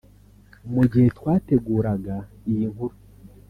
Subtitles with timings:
[0.73, 2.15] Mu gihe twateguraga
[2.51, 2.95] iyi nkuru